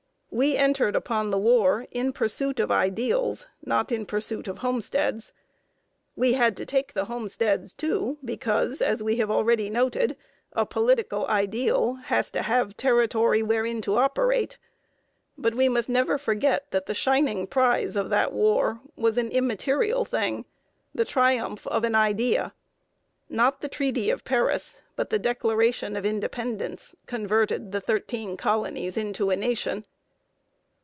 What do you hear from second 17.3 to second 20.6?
prize of that war was an immaterial thing,